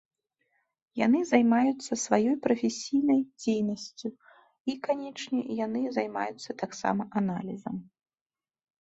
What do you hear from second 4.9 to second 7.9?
канечне, яны займаюцца таксама аналізам.